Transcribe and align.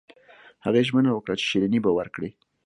هغې 0.65 0.81
ژمنه 0.87 1.11
وکړه 1.13 1.35
چې 1.39 1.45
شیریني 1.49 1.79
به 1.83 1.91
ورکړي 1.97 2.29